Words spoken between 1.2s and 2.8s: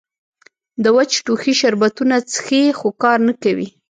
ټوخي شربتونه څښي